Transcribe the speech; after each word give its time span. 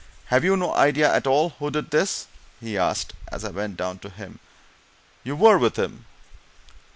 Have 0.33 0.43
you 0.43 0.57
no 0.57 0.73
idea 0.73 1.13
at 1.13 1.27
all 1.27 1.49
who 1.59 1.69
did 1.69 1.91
this?" 1.91 2.25
he 2.59 2.75
asked, 2.75 3.13
as 3.31 3.45
I 3.45 3.49
went 3.51 3.77
down 3.77 3.99
to 3.99 4.09
him. 4.09 4.39
"You 5.23 5.35
were 5.35 5.59
with 5.59 5.75
him?" 5.77 6.05